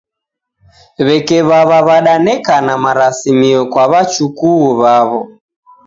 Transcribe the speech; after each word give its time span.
W'eke 1.05 1.37
w'aw'a 1.49 1.79
w'adanekana 1.87 2.73
marasimio 2.83 3.61
kwa 3.71 3.83
w'achukuu 3.91 4.65
w'aw'o 4.81 5.19